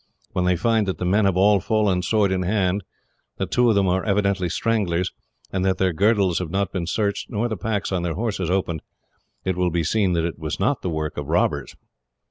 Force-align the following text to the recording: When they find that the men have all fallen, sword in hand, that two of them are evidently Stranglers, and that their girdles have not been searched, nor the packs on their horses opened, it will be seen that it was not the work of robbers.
When 0.31 0.45
they 0.45 0.55
find 0.55 0.87
that 0.87 0.97
the 0.97 1.05
men 1.05 1.25
have 1.25 1.37
all 1.37 1.59
fallen, 1.59 2.01
sword 2.01 2.31
in 2.31 2.41
hand, 2.41 2.83
that 3.37 3.51
two 3.51 3.69
of 3.69 3.75
them 3.75 3.87
are 3.87 4.03
evidently 4.03 4.49
Stranglers, 4.49 5.11
and 5.53 5.63
that 5.63 5.77
their 5.77 5.93
girdles 5.93 6.39
have 6.39 6.49
not 6.49 6.71
been 6.73 6.87
searched, 6.87 7.29
nor 7.29 7.47
the 7.47 7.55
packs 7.55 7.91
on 7.91 8.01
their 8.01 8.15
horses 8.15 8.49
opened, 8.49 8.81
it 9.45 9.55
will 9.55 9.69
be 9.69 9.83
seen 9.83 10.13
that 10.13 10.25
it 10.25 10.39
was 10.39 10.59
not 10.59 10.81
the 10.81 10.89
work 10.89 11.17
of 11.17 11.27
robbers. 11.27 11.75